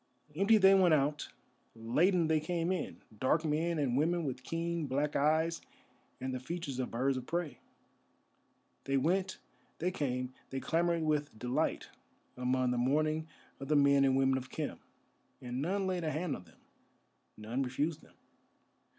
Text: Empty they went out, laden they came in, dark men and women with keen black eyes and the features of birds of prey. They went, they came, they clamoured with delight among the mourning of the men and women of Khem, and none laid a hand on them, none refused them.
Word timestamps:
Empty 0.35 0.57
they 0.57 0.73
went 0.73 0.95
out, 0.95 1.27
laden 1.75 2.27
they 2.27 2.39
came 2.39 2.71
in, 2.71 3.03
dark 3.19 3.45
men 3.45 3.77
and 3.77 3.95
women 3.95 4.25
with 4.25 4.41
keen 4.41 4.87
black 4.87 5.15
eyes 5.15 5.61
and 6.19 6.33
the 6.33 6.39
features 6.39 6.79
of 6.79 6.89
birds 6.89 7.17
of 7.17 7.27
prey. 7.27 7.59
They 8.85 8.97
went, 8.97 9.37
they 9.77 9.91
came, 9.91 10.33
they 10.49 10.59
clamoured 10.59 11.03
with 11.03 11.37
delight 11.37 11.89
among 12.35 12.71
the 12.71 12.79
mourning 12.79 13.27
of 13.59 13.67
the 13.67 13.75
men 13.75 14.03
and 14.03 14.17
women 14.17 14.39
of 14.39 14.49
Khem, 14.49 14.79
and 15.39 15.61
none 15.61 15.85
laid 15.85 16.03
a 16.03 16.09
hand 16.09 16.35
on 16.35 16.45
them, 16.45 16.57
none 17.37 17.61
refused 17.61 18.01
them. 18.01 18.15